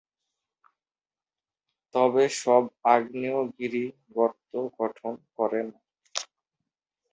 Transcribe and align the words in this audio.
তবে 1.95 2.23
সব 2.41 2.63
আগ্নেয়গিরি 2.93 3.85
গর্ত 4.15 4.51
গঠন 4.77 5.13
করে 5.37 5.61
না। 5.67 5.77